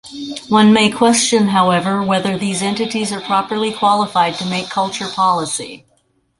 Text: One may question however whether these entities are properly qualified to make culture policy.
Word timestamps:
One 0.49 0.73
may 0.73 0.89
question 0.89 1.49
however 1.49 2.01
whether 2.01 2.35
these 2.35 2.63
entities 2.63 3.11
are 3.11 3.21
properly 3.21 3.71
qualified 3.71 4.33
to 4.39 4.47
make 4.47 4.67
culture 4.67 5.07
policy. 5.07 5.85